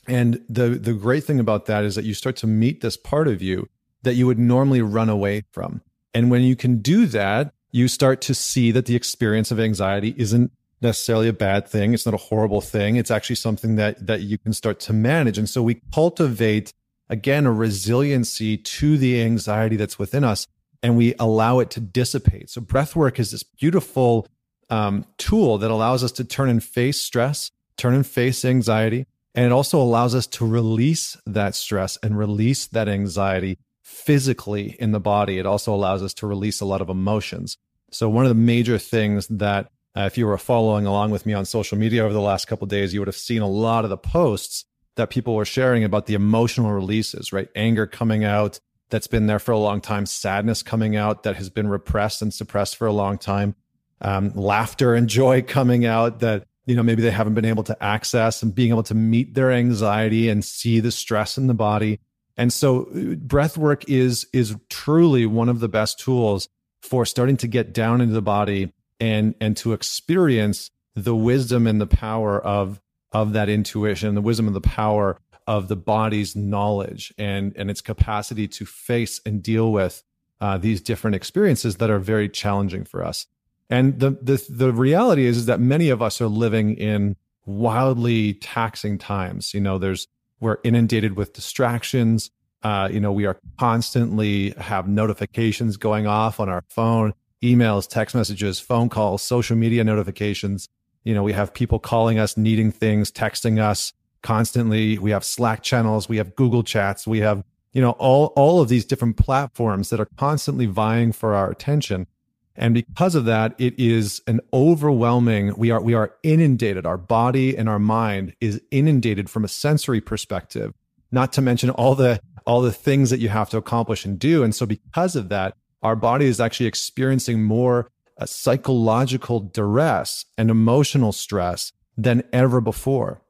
And 0.07 0.41
the 0.49 0.71
the 0.71 0.95
great 0.95 1.25
thing 1.25 1.41
about 1.41 1.67
that 1.67 1.85
is 1.85 1.97
that 1.97 2.05
you 2.05 2.15
start 2.15 2.37
to 2.37 2.47
meet 2.47 2.81
this 2.81 2.97
part 2.97 3.29
of 3.29 3.43
you 3.43 3.69
that 4.03 4.15
you 4.15 4.27
would 4.27 4.39
normally 4.39 4.83
run 4.83 5.09
away 5.09 5.43
from. 5.51 5.83
And 6.15 6.31
when 6.31 6.43
you 6.43 6.55
can 6.55 6.79
do 6.79 7.07
that, 7.07 7.53
you 7.73 7.89
start 7.89 8.21
to 8.23 8.35
see 8.35 8.71
that 8.71 8.87
the 8.87 8.95
experience 8.95 9.51
of 9.51 9.59
anxiety 9.59 10.15
isn't 10.17 10.53
necessarily 10.81 11.29
a 11.29 11.33
bad 11.33 11.69
thing. 11.69 11.95
It's 11.95 12.07
not 12.07 12.15
a 12.15 12.19
horrible 12.19 12.61
thing. 12.61 12.97
It's 12.97 13.11
actually 13.11 13.37
something 13.37 13.77
that 13.77 14.07
that 14.07 14.21
you 14.23 14.39
can 14.39 14.53
start 14.53 14.81
to 14.81 14.93
manage. 14.93 15.39
And 15.39 15.49
so 15.49 15.63
we 15.63 15.81
cultivate 15.93 16.73
again 17.09 17.47
a 17.47 17.53
resiliency 17.53 18.57
to 18.57 18.99
the 18.99 19.23
anxiety 19.23 19.77
that's 19.77 19.99
within 19.99 20.25
us 20.25 20.47
and 20.83 20.97
we 20.97 21.15
allow 21.19 21.59
it 21.59 21.71
to 21.71 21.81
dissipate. 21.81 22.51
So 22.51 22.61
breath 22.61 22.95
work 22.95 23.19
is 23.19 23.31
this 23.31 23.43
beautiful 23.43 24.27
um, 24.71 25.05
tool 25.19 25.59
that 25.59 25.71
allows 25.71 26.05
us 26.05 26.13
to 26.13 26.25
turn 26.25 26.49
and 26.49 26.63
face 26.63 27.01
stress, 27.01 27.51
turn 27.77 27.95
and 27.95 28.07
face 28.07 28.45
anxiety, 28.45 29.07
and 29.35 29.45
it 29.45 29.53
also 29.53 29.81
allows 29.81 30.15
us 30.15 30.27
to 30.29 30.47
release 30.47 31.17
that 31.27 31.55
stress 31.55 31.99
and 32.03 32.19
release 32.19 32.67
that 32.69 32.89
anxiety 32.89 33.59
physically 33.83 34.77
in 34.79 34.93
the 34.93 35.01
body. 35.01 35.39
It 35.39 35.47
also 35.47 35.75
allows 35.75 36.03
us 36.03 36.15
to 36.15 36.27
release 36.27 36.61
a 36.61 36.65
lot 36.65 36.81
of 36.81 36.89
emotions. 36.89 37.57
So 37.91 38.09
one 38.09 38.25
of 38.25 38.31
the 38.31 38.35
major 38.35 38.79
things 38.79 39.27
that 39.29 39.71
uh, 39.97 40.03
if 40.03 40.19
you 40.19 40.27
were 40.27 40.37
following 40.37 40.85
along 40.85 41.11
with 41.11 41.25
me 41.25 41.33
on 41.33 41.45
social 41.47 41.79
media 41.79 42.05
over 42.05 42.13
the 42.13 42.21
last 42.21 42.47
couple 42.47 42.67
days, 42.67 42.93
you 42.93 43.01
would 43.01 43.09
have 43.09 43.17
seen 43.17 43.41
a 43.41 43.49
lot 43.49 43.85
of 43.85 43.91
the 43.91 43.97
posts 43.97 44.67
that 44.97 45.11
people 45.11 45.35
were 45.35 45.45
sharing 45.45 45.85
about 45.85 46.07
the 46.07 46.15
emotional 46.15 46.71
releases, 46.71 47.33
right? 47.33 47.49
Anger 47.57 47.87
coming 47.87 48.25
out 48.25 48.61
that's 48.91 49.07
been 49.07 49.27
there 49.27 49.39
for 49.39 49.53
a 49.53 49.59
long 49.59 49.81
time, 49.81 50.05
sadness 50.05 50.63
coming 50.63 50.97
out 50.97 51.23
that 51.23 51.37
has 51.37 51.49
been 51.49 51.69
repressed 51.69 52.21
and 52.21 52.33
suppressed 52.33 52.77
for 52.77 52.87
a 52.87 52.93
long 52.93 53.17
time, 53.17 53.55
um, 54.03 54.33
laughter 54.35 54.95
and 54.95 55.09
joy 55.09 55.43
coming 55.43 55.87
out 55.87 56.21
that 56.21 56.45
you 56.67 56.77
know 56.77 56.83
maybe 56.83 57.03
they 57.03 57.11
haven't 57.11 57.35
been 57.35 57.45
able 57.45 57.63
to 57.65 57.83
access 57.83 58.43
and 58.43 58.55
being 58.55 58.71
able 58.71 58.83
to 58.83 58.95
meet 58.95 59.35
their 59.35 59.51
anxiety 59.51 60.29
and 60.29 60.45
see 60.45 60.81
the 60.81 60.91
stress 60.91 61.39
in 61.39 61.47
the 61.47 61.55
body. 61.55 62.01
And 62.37 62.53
so 62.53 62.83
uh, 62.83 63.15
breath 63.15 63.57
work 63.57 63.89
is 63.89 64.27
is 64.33 64.55
truly 64.69 65.25
one 65.25 65.49
of 65.49 65.61
the 65.61 65.69
best 65.69 65.99
tools 65.99 66.49
for 66.83 67.07
starting 67.07 67.39
to 67.39 67.49
get 67.49 67.73
down 67.73 68.01
into 68.01 68.15
the 68.15 68.23
body 68.23 68.73
and 69.01 69.35
and 69.41 69.57
to 69.59 69.73
experience 69.73 70.71
the 70.95 71.15
wisdom 71.15 71.67
and 71.67 71.81
the 71.81 71.87
power 71.87 72.41
of 72.41 72.81
of 73.13 73.33
that 73.33 73.49
intuition, 73.49 74.15
the 74.15 74.21
wisdom 74.21 74.47
and 74.47 74.57
the 74.57 74.61
power 74.61 75.19
of 75.47 75.69
the 75.69 75.77
body's 75.77 76.35
knowledge 76.35 77.15
and 77.19 77.55
and 77.57 77.71
its 77.71 77.81
capacity 77.81 78.49
to 78.49 78.67
face 78.67 79.21
and 79.25 79.43
deal 79.43 79.73
with 79.73 80.03
uh, 80.41 80.59
these 80.59 80.81
different 80.81 81.15
experiences 81.15 81.77
that 81.77 81.91
are 81.91 81.99
very 81.99 82.29
challenging 82.29 82.85
for 82.85 83.05
us. 83.05 83.27
And 83.71 83.99
the 83.99 84.11
the 84.11 84.45
the 84.49 84.73
reality 84.73 85.27
is, 85.27 85.37
is 85.37 85.47
that 85.47 85.61
many 85.61 85.89
of 85.89 86.03
us 86.03 86.21
are 86.21 86.29
living 86.29 86.77
in 86.77 87.17
wildly 87.45 88.35
taxing 88.35 88.99
times. 88.99 89.55
You 89.55 89.61
know, 89.61 89.79
there's 89.79 90.09
we're 90.41 90.59
inundated 90.65 91.17
with 91.17 91.33
distractions. 91.33 92.31
Uh, 92.63 92.89
you 92.91 93.01
know, 93.01 93.13
we 93.13 93.27
are 93.27 93.39
constantly 93.59 94.51
have 94.59 94.89
notifications 94.89 95.77
going 95.77 96.07
off 96.07 96.41
on 96.41 96.49
our 96.49 96.65
phone 96.69 97.15
emails, 97.47 97.89
text 97.89 98.15
messages, 98.15 98.59
phone 98.59 98.89
calls, 98.89 99.23
social 99.23 99.57
media 99.57 99.85
notifications. 99.85 100.69
You 101.05 101.15
know, 101.15 101.23
we 101.23 101.33
have 101.33 101.55
people 101.55 101.79
calling 101.79 102.19
us, 102.19 102.37
needing 102.37 102.73
things, 102.73 103.13
texting 103.13 103.61
us 103.61 103.93
constantly. 104.23 104.99
We 104.99 105.13
have 105.13 105.25
Slack 105.25 105.63
channels, 105.63 106.09
we 106.09 106.17
have 106.17 106.35
Google 106.35 106.65
chats, 106.65 107.07
we 107.07 107.21
have, 107.21 107.45
you 107.73 107.81
know, 107.81 107.93
all, 107.93 108.33
all 108.37 108.61
of 108.61 108.69
these 108.69 108.85
different 108.85 109.17
platforms 109.17 109.91
that 109.91 110.01
are 110.01 110.09
constantly 110.17 110.67
vying 110.67 111.13
for 111.13 111.35
our 111.35 111.49
attention. 111.51 112.09
And 112.57 112.75
because 112.75 113.15
of 113.15 113.27
that, 113.27 113.55
it 113.59 113.79
is 113.79 114.23
an 114.27 114.41
overwhelming, 114.53 115.55
we 115.57 115.71
are, 115.71 115.81
we 115.81 115.95
are 115.95 116.15
inundated. 116.23 116.87
Our 116.87 116.97
body 116.97 117.57
and 117.57 117.69
our 117.69 117.79
mind 117.79 118.35
is 118.41 118.61
inundated 118.71 119.31
from 119.31 119.45
a 119.45 119.49
sensory 119.49 120.01
perspective, 120.01 120.73
not 121.13 121.33
to 121.35 121.43
mention 121.43 121.71
all 121.71 121.95
the, 121.95 122.19
all 122.47 122.63
the 122.63 122.73
things 122.73 123.11
that 123.11 123.21
you 123.21 123.29
have 123.29 123.51
to 123.51 123.59
accomplish 123.59 124.05
and 124.05 124.19
do. 124.19 124.43
And 124.43 124.55
so 124.55 124.67
because 124.67 125.15
of 125.15 125.29
that, 125.29 125.55
our 125.83 125.97
body 125.97 126.27
is 126.27 126.41
actually 126.41 126.67
experiencing 126.67 127.43
more 127.43 127.91
uh, 128.19 128.27
psychological 128.27 129.41
duress 129.41 130.25
and 130.39 130.51
emotional 130.51 131.13
stress 131.13 131.73
than 131.97 132.23
ever 132.33 132.61
before. 132.61 133.23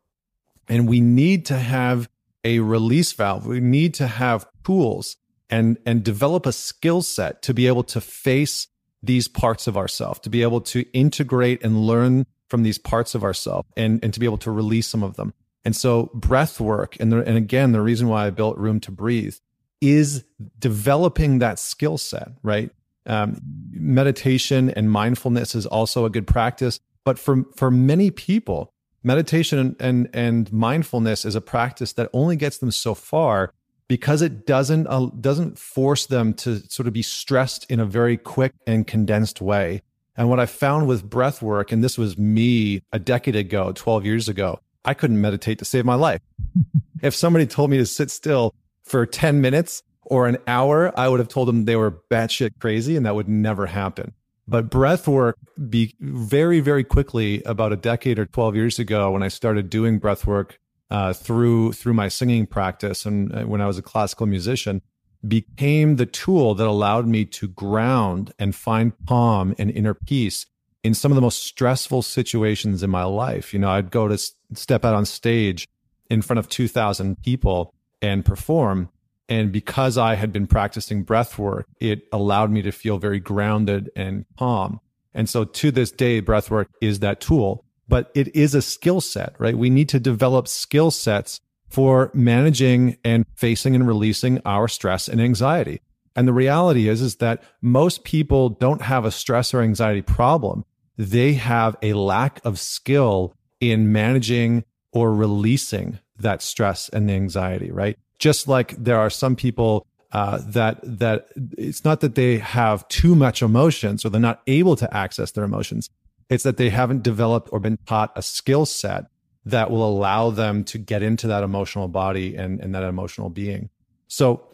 And 0.69 0.89
we 0.89 1.01
need 1.01 1.47
to 1.47 1.59
have 1.59 2.09
a 2.45 2.61
release 2.61 3.13
valve. 3.13 3.47
We 3.47 3.61
need 3.61 3.95
to 3.95 4.07
have 4.07 4.47
tools 4.65 5.17
and, 5.51 5.79
and 5.87 6.03
develop 6.03 6.47
a 6.47 6.53
skill 6.53 7.03
set 7.03 7.43
to 7.43 7.55
be 7.55 7.67
able 7.67 7.85
to 7.85 8.01
face 8.01 8.69
these 9.03 9.29
parts 9.29 9.67
of 9.67 9.77
ourselves, 9.77 10.21
to 10.21 10.31
be 10.31 10.43
able 10.43 10.61
to 10.61 10.81
integrate 10.93 11.63
and 11.63 11.87
learn 11.87 12.27
from 12.49 12.63
these 12.63 12.79
parts 12.79 13.15
of 13.15 13.25
ourselves 13.25 13.69
and, 13.77 14.03
and 14.03 14.15
to 14.15 14.21
be 14.21 14.27
able 14.27 14.39
to 14.39 14.51
release 14.51 14.87
some 14.87 15.03
of 15.03 15.17
them. 15.17 15.33
And 15.65 15.75
so 15.75 16.11
breath 16.15 16.61
work, 16.61 16.97
and, 17.01 17.13
and 17.13 17.37
again, 17.37 17.73
the 17.73 17.81
reason 17.81 18.09
why 18.09 18.27
I 18.27 18.31
built 18.31 18.57
Room 18.57 18.79
to 18.81 18.93
Breathe 18.93 19.37
is 19.81 20.25
developing 20.59 21.39
that 21.39 21.59
skill 21.59 21.99
set, 21.99 22.33
right? 22.43 22.71
Um, 23.07 23.41
meditation 23.71 24.71
and 24.71 24.91
mindfulness 24.91 25.55
is 25.55 25.67
also 25.67 26.05
a 26.05 26.11
good 26.11 26.27
practice. 26.27 26.81
But 27.05 27.19
for, 27.19 27.45
for 27.55 27.71
many 27.71 28.11
people, 28.11 28.73
meditation 29.05 29.59
and, 29.59 29.77
and, 29.79 30.09
and 30.13 30.53
mindfulness 30.53 31.25
is 31.25 31.37
a 31.37 31.41
practice 31.41 31.93
that 31.95 32.11
only 32.13 32.37
gets 32.37 32.59
them 32.59 32.73
so 32.73 32.95
far 32.95 33.53
because 33.89 34.23
it 34.23 34.47
doesn't 34.47 34.87
uh, 34.89 35.07
doesn't 35.21 35.59
force 35.59 36.07
them 36.07 36.35
to 36.35 36.59
sort 36.69 36.89
of 36.89 36.93
be 36.93 37.03
stressed 37.03 37.71
in 37.71 37.79
a 37.79 37.87
very 37.87 38.17
quick 38.17 38.53
and 38.67 38.87
condensed 38.87 39.41
way. 39.41 39.83
And 40.17 40.29
what 40.29 40.41
I 40.41 40.47
found 40.47 40.89
with 40.89 41.09
breath 41.09 41.43
work, 41.43 41.71
and 41.71 41.85
this 41.85 41.99
was 41.99 42.17
me 42.17 42.83
a 42.91 42.99
decade 42.99 43.37
ago, 43.37 43.73
12 43.73 44.05
years 44.05 44.29
ago, 44.29 44.59
I 44.85 44.95
couldn't 44.95 45.21
meditate 45.21 45.59
to 45.59 45.65
save 45.65 45.85
my 45.85 45.95
life. 45.95 46.21
if 47.03 47.15
somebody 47.15 47.47
told 47.47 47.71
me 47.71 47.77
to 47.77 47.87
sit 47.87 48.11
still 48.11 48.55
for 48.87 49.05
10 49.05 49.41
minutes 49.41 49.83
or 50.03 50.27
an 50.27 50.39
hour, 50.47 50.99
I 50.99 51.09
would 51.09 51.21
have 51.21 51.29
told 51.29 51.49
them 51.49 51.65
they 51.65 51.77
were 51.77 51.91
batshit 52.11 52.53
crazy 52.61 52.97
and 52.97 53.05
that 53.05 53.15
would 53.15 53.29
never 53.29 53.67
happen. 53.67 54.15
But 54.49 54.71
breath 54.71 55.09
work 55.09 55.37
be 55.69 55.95
very, 56.01 56.61
very 56.61 56.85
quickly, 56.85 57.43
about 57.43 57.73
a 57.73 57.77
decade 57.77 58.19
or 58.19 58.27
12 58.27 58.55
years 58.55 58.79
ago, 58.79 59.11
when 59.11 59.25
I 59.25 59.29
started 59.29 59.69
doing 59.69 59.99
breath 59.99 60.27
work 60.27 60.59
uh, 60.89 61.13
through 61.13 61.73
through 61.73 61.95
my 61.95 62.07
singing 62.07 62.47
practice 62.47 63.05
and 63.05 63.35
uh, 63.35 63.43
when 63.43 63.61
I 63.61 63.67
was 63.67 63.77
a 63.77 63.83
classical 63.83 64.27
musician, 64.27 64.83
became 65.27 65.97
the 65.97 66.07
tool 66.07 66.55
that 66.55 66.67
allowed 66.67 67.09
me 67.09 67.25
to 67.25 67.49
ground 67.49 68.33
and 68.39 68.55
find 68.55 68.93
calm 69.09 69.53
and 69.59 69.71
inner 69.73 69.95
peace 69.95 70.47
in 70.85 70.95
some 70.95 71.11
of 71.11 71.17
the 71.17 71.23
most 71.23 71.43
stressful 71.43 72.03
situations 72.03 72.85
in 72.85 72.91
my 72.91 73.03
life. 73.03 73.53
You 73.53 73.59
know, 73.59 73.71
I'd 73.71 73.91
go 73.91 74.07
to 74.07 74.17
step 74.55 74.85
out 74.85 74.95
on 74.95 75.05
stage 75.05 75.67
in 76.09 76.23
front 76.23 76.39
of 76.39 76.49
2,000 76.49 77.21
people 77.23 77.75
and 78.03 78.25
perform. 78.25 78.91
And 79.29 79.51
because 79.51 79.99
I 79.99 80.15
had 80.15 80.33
been 80.33 80.47
practicing 80.47 81.03
breath 81.03 81.39
work, 81.39 81.67
it 81.81 82.03
allowed 82.13 82.51
me 82.51 82.63
to 82.63 82.71
feel 82.71 82.99
very 82.99 83.19
grounded 83.19 83.91
and 83.97 84.25
calm. 84.39 84.81
And 85.15 85.29
so 85.29 85.45
to 85.45 85.71
this 85.71 85.91
day, 85.91 86.21
breath 86.21 86.51
work 86.51 86.69
is 86.81 87.01
that 87.01 87.21
tool, 87.21 87.65
but 87.89 88.11
it 88.15 88.35
is 88.37 88.55
a 88.55 88.63
skill 88.63 89.01
set, 89.01 89.35
right? 89.39 89.57
We 89.57 89.71
need 89.71 89.89
to 89.91 89.99
develop 89.99 90.47
skill 90.47 90.91
sets 90.91 91.41
for 91.69 92.11
managing 92.15 92.99
and 93.03 93.25
facing 93.35 93.75
and 93.75 93.87
releasing 93.87 94.41
our 94.45 94.69
stress 94.69 95.09
and 95.09 95.21
anxiety. 95.21 95.81
And 96.15 96.29
the 96.29 96.33
reality 96.33 96.89
is, 96.89 97.03
is 97.03 97.17
that 97.17 97.43
most 97.61 98.05
people 98.05 98.49
don't 98.49 98.83
have 98.83 99.05
a 99.05 99.11
stress 99.11 99.53
or 99.53 99.61
anxiety 99.61 100.03
problem. 100.03 100.65
They 100.97 101.35
have 101.35 101.77
a 101.83 101.93
lack 101.95 102.41
of 102.45 102.59
skill 102.59 103.35
in 103.61 103.93
managing 103.93 104.65
or 104.93 105.15
releasing 105.15 105.99
that 106.19 106.43
stress 106.43 106.89
and 106.89 107.09
the 107.09 107.15
anxiety, 107.15 107.71
right? 107.71 107.99
Just 108.19 108.49
like 108.49 108.77
there 108.77 108.99
are 108.99 109.11
some 109.11 109.37
people 109.37 109.87
uh, 110.13 110.41
that 110.47 110.79
that 110.83 111.29
it's 111.59 111.85
not 111.85 112.01
that 112.01 112.15
they 112.15 112.39
have 112.39 112.87
too 112.89 113.15
much 113.15 113.43
emotions 113.43 114.05
or 114.05 114.09
they're 114.11 114.21
not 114.21 114.43
able 114.47 114.77
to 114.77 114.97
access 114.97 115.33
their 115.33 115.45
emotions. 115.45 115.91
It's 116.29 116.45
that 116.45 116.57
they 116.57 116.71
haven't 116.71 117.03
developed 117.03 117.51
or 117.53 117.61
been 117.61 117.79
taught 117.87 118.13
a 118.17 118.23
skill 118.23 118.67
set 118.67 119.07
that 119.45 119.71
will 119.71 119.87
allow 119.89 120.31
them 120.31 120.65
to 120.65 120.79
get 120.79 121.03
into 121.03 121.29
that 121.29 121.43
emotional 121.45 121.87
body 121.87 122.35
and, 122.35 122.61
and 122.61 122.75
that 122.75 122.83
emotional 122.83 123.31
being. 123.31 123.71
So 124.09 124.49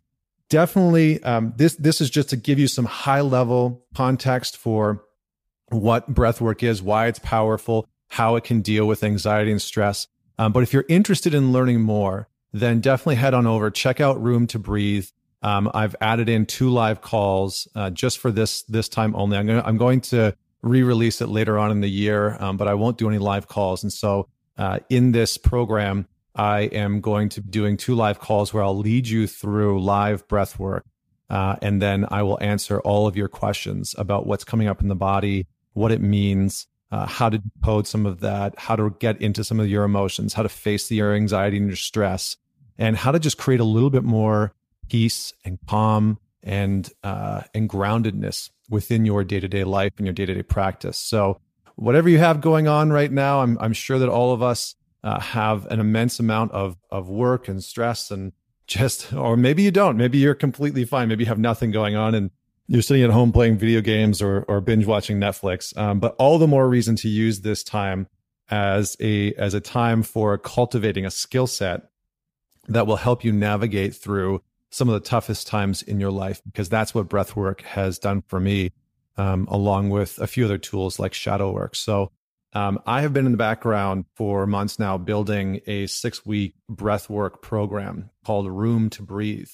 definitely, 0.48 1.22
um, 1.22 1.54
this 1.56 1.76
this 1.76 2.00
is 2.00 2.10
just 2.10 2.30
to 2.30 2.36
give 2.36 2.58
you 2.58 2.68
some 2.68 2.84
high 2.84 3.22
level 3.22 3.84
context 3.94 4.56
for 4.56 5.04
what 5.68 6.08
breath 6.08 6.40
work 6.40 6.62
is, 6.62 6.82
why 6.82 7.06
it's 7.06 7.18
powerful, 7.18 7.86
how 8.10 8.36
it 8.36 8.44
can 8.44 8.60
deal 8.60 8.86
with 8.86 9.02
anxiety 9.02 9.50
and 9.50 9.62
stress. 9.62 10.06
Um, 10.38 10.52
but 10.52 10.62
if 10.62 10.72
you're 10.72 10.84
interested 10.88 11.34
in 11.34 11.52
learning 11.52 11.80
more, 11.80 12.28
then 12.52 12.80
definitely 12.80 13.16
head 13.16 13.34
on 13.34 13.46
over, 13.46 13.70
check 13.70 14.00
out 14.00 14.22
Room 14.22 14.46
to 14.48 14.58
Breathe. 14.58 15.06
Um, 15.42 15.70
I've 15.74 15.96
added 16.00 16.28
in 16.28 16.46
two 16.46 16.70
live 16.70 17.00
calls 17.00 17.66
uh, 17.74 17.90
just 17.90 18.18
for 18.18 18.30
this 18.30 18.62
this 18.62 18.88
time 18.88 19.14
only. 19.16 19.36
I'm 19.36 19.46
gonna, 19.46 19.62
I'm 19.64 19.76
going 19.76 20.00
to 20.02 20.36
re-release 20.62 21.20
it 21.20 21.28
later 21.28 21.58
on 21.58 21.70
in 21.70 21.80
the 21.80 21.90
year, 21.90 22.36
um, 22.40 22.56
but 22.56 22.68
I 22.68 22.74
won't 22.74 22.98
do 22.98 23.08
any 23.08 23.18
live 23.18 23.48
calls. 23.48 23.82
And 23.82 23.92
so 23.92 24.28
uh, 24.56 24.78
in 24.88 25.12
this 25.12 25.36
program, 25.36 26.06
I 26.34 26.60
am 26.60 27.00
going 27.00 27.28
to 27.30 27.42
be 27.42 27.50
doing 27.50 27.76
two 27.76 27.94
live 27.94 28.20
calls 28.20 28.54
where 28.54 28.62
I'll 28.62 28.78
lead 28.78 29.08
you 29.08 29.26
through 29.26 29.82
live 29.82 30.26
breath 30.28 30.58
work. 30.58 30.86
Uh, 31.28 31.56
and 31.62 31.80
then 31.80 32.06
I 32.10 32.22
will 32.22 32.38
answer 32.42 32.80
all 32.80 33.06
of 33.06 33.16
your 33.16 33.28
questions 33.28 33.94
about 33.98 34.26
what's 34.26 34.44
coming 34.44 34.68
up 34.68 34.82
in 34.82 34.88
the 34.88 34.94
body, 34.94 35.46
what 35.72 35.90
it 35.90 36.00
means, 36.00 36.66
uh, 36.92 37.06
how 37.06 37.30
to 37.30 37.38
decode 37.38 37.86
some 37.86 38.04
of 38.04 38.20
that, 38.20 38.54
how 38.58 38.76
to 38.76 38.94
get 39.00 39.20
into 39.20 39.42
some 39.42 39.58
of 39.58 39.66
your 39.66 39.82
emotions, 39.82 40.34
how 40.34 40.42
to 40.42 40.48
face 40.48 40.90
your 40.90 41.14
anxiety 41.14 41.56
and 41.56 41.66
your 41.66 41.76
stress, 41.76 42.36
and 42.78 42.96
how 42.96 43.10
to 43.10 43.18
just 43.18 43.38
create 43.38 43.60
a 43.60 43.64
little 43.64 43.90
bit 43.90 44.04
more 44.04 44.52
peace 44.90 45.32
and 45.44 45.58
calm 45.66 46.18
and 46.42 46.92
uh, 47.02 47.40
and 47.54 47.68
groundedness 47.68 48.50
within 48.68 49.06
your 49.06 49.24
day 49.24 49.40
to 49.40 49.48
day 49.48 49.64
life 49.64 49.92
and 49.96 50.06
your 50.06 50.12
day 50.12 50.26
to 50.26 50.34
day 50.34 50.42
practice. 50.42 50.98
So, 50.98 51.40
whatever 51.76 52.10
you 52.10 52.18
have 52.18 52.42
going 52.42 52.68
on 52.68 52.92
right 52.92 53.10
now, 53.10 53.40
I'm 53.40 53.56
I'm 53.58 53.72
sure 53.72 53.98
that 53.98 54.10
all 54.10 54.34
of 54.34 54.42
us 54.42 54.74
uh, 55.02 55.18
have 55.18 55.64
an 55.66 55.80
immense 55.80 56.20
amount 56.20 56.52
of 56.52 56.76
of 56.90 57.08
work 57.08 57.48
and 57.48 57.64
stress 57.64 58.10
and 58.10 58.32
just, 58.66 59.12
or 59.14 59.36
maybe 59.36 59.62
you 59.62 59.70
don't. 59.70 59.96
Maybe 59.96 60.18
you're 60.18 60.34
completely 60.34 60.84
fine. 60.84 61.08
Maybe 61.08 61.24
you 61.24 61.28
have 61.28 61.38
nothing 61.38 61.70
going 61.70 61.96
on 61.96 62.14
and 62.14 62.30
you're 62.72 62.80
sitting 62.80 63.02
at 63.02 63.10
home 63.10 63.32
playing 63.32 63.58
video 63.58 63.82
games 63.82 64.22
or 64.22 64.46
or 64.48 64.62
binge 64.62 64.86
watching 64.86 65.18
Netflix. 65.18 65.76
Um, 65.76 66.00
but 66.00 66.16
all 66.18 66.38
the 66.38 66.48
more 66.48 66.66
reason 66.66 66.96
to 66.96 67.08
use 67.08 67.42
this 67.42 67.62
time 67.62 68.08
as 68.48 68.96
a 68.98 69.34
as 69.34 69.52
a 69.52 69.60
time 69.60 70.02
for 70.02 70.38
cultivating 70.38 71.04
a 71.04 71.10
skill 71.10 71.46
set 71.46 71.82
that 72.68 72.86
will 72.86 72.96
help 72.96 73.24
you 73.24 73.32
navigate 73.32 73.94
through 73.94 74.42
some 74.70 74.88
of 74.88 74.94
the 74.94 75.06
toughest 75.06 75.46
times 75.46 75.82
in 75.82 76.00
your 76.00 76.10
life 76.10 76.40
because 76.46 76.70
that's 76.70 76.94
what 76.94 77.10
breath 77.10 77.36
work 77.36 77.60
has 77.60 77.98
done 77.98 78.22
for 78.26 78.40
me 78.40 78.72
um, 79.18 79.46
along 79.50 79.90
with 79.90 80.18
a 80.18 80.26
few 80.26 80.46
other 80.46 80.56
tools 80.56 80.98
like 80.98 81.12
shadow 81.12 81.52
work 81.52 81.74
so 81.74 82.10
um, 82.54 82.78
i 82.86 83.02
have 83.02 83.12
been 83.12 83.26
in 83.26 83.32
the 83.32 83.38
background 83.38 84.04
for 84.14 84.46
months 84.46 84.78
now 84.78 84.96
building 84.96 85.60
a 85.66 85.86
six 85.86 86.24
week 86.24 86.54
breath 86.68 87.10
work 87.10 87.42
program 87.42 88.10
called 88.24 88.46
room 88.46 88.88
to 88.88 89.02
breathe 89.02 89.50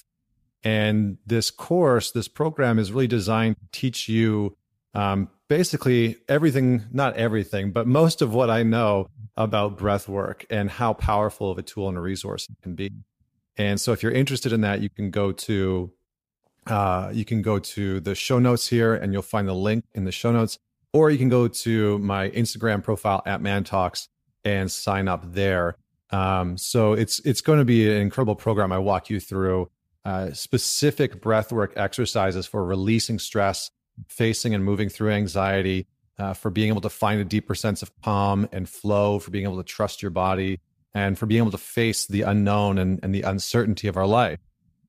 and 0.64 1.18
this 1.26 1.50
course, 1.50 2.10
this 2.10 2.28
program 2.28 2.78
is 2.78 2.92
really 2.92 3.06
designed 3.06 3.56
to 3.58 3.66
teach 3.72 4.08
you 4.08 4.56
um, 4.94 5.28
basically 5.48 6.16
everything, 6.28 6.84
not 6.92 7.16
everything, 7.16 7.70
but 7.72 7.86
most 7.86 8.22
of 8.22 8.34
what 8.34 8.50
I 8.50 8.62
know 8.62 9.08
about 9.36 9.78
breath 9.78 10.08
work 10.08 10.44
and 10.50 10.68
how 10.70 10.92
powerful 10.92 11.50
of 11.50 11.58
a 11.58 11.62
tool 11.62 11.88
and 11.88 11.96
a 11.96 12.00
resource 12.00 12.48
it 12.50 12.56
can 12.62 12.74
be. 12.74 12.90
And 13.56 13.80
so 13.80 13.92
if 13.92 14.02
you're 14.02 14.12
interested 14.12 14.52
in 14.52 14.60
that, 14.62 14.80
you 14.80 14.90
can 14.90 15.10
go 15.10 15.32
to 15.32 15.92
uh, 16.66 17.10
you 17.14 17.24
can 17.24 17.40
go 17.40 17.58
to 17.58 17.98
the 18.00 18.14
show 18.14 18.38
notes 18.38 18.68
here 18.68 18.94
and 18.94 19.12
you'll 19.12 19.22
find 19.22 19.48
the 19.48 19.54
link 19.54 19.84
in 19.94 20.04
the 20.04 20.12
show 20.12 20.30
notes, 20.30 20.58
or 20.92 21.10
you 21.10 21.16
can 21.16 21.30
go 21.30 21.48
to 21.48 21.98
my 21.98 22.28
Instagram 22.30 22.82
profile 22.82 23.22
at 23.24 23.40
Man 23.40 23.64
Talks 23.64 24.08
and 24.44 24.70
sign 24.70 25.08
up 25.08 25.32
there. 25.32 25.76
Um, 26.10 26.58
so 26.58 26.92
it's 26.92 27.20
it's 27.20 27.40
going 27.40 27.58
to 27.58 27.64
be 27.64 27.90
an 27.90 28.02
incredible 28.02 28.36
program. 28.36 28.70
I 28.72 28.78
walk 28.78 29.08
you 29.08 29.18
through 29.18 29.70
uh, 30.08 30.32
specific 30.32 31.20
breathwork 31.20 31.76
exercises 31.76 32.46
for 32.46 32.64
releasing 32.64 33.18
stress, 33.18 33.70
facing 34.08 34.54
and 34.54 34.64
moving 34.64 34.88
through 34.88 35.10
anxiety, 35.10 35.86
uh, 36.18 36.32
for 36.32 36.50
being 36.50 36.68
able 36.68 36.80
to 36.80 36.88
find 36.88 37.20
a 37.20 37.24
deeper 37.26 37.54
sense 37.54 37.82
of 37.82 37.92
calm 38.00 38.48
and 38.50 38.70
flow, 38.70 39.18
for 39.18 39.30
being 39.30 39.44
able 39.44 39.58
to 39.58 39.62
trust 39.62 40.00
your 40.00 40.10
body, 40.10 40.60
and 40.94 41.18
for 41.18 41.26
being 41.26 41.42
able 41.42 41.50
to 41.50 41.58
face 41.58 42.06
the 42.06 42.22
unknown 42.22 42.78
and, 42.78 43.00
and 43.02 43.14
the 43.14 43.20
uncertainty 43.20 43.86
of 43.86 43.98
our 43.98 44.06
life. 44.06 44.38